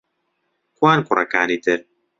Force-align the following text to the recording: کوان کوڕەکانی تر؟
کوان 0.77 0.97
کوڕەکانی 1.07 1.57
تر؟ 1.63 1.79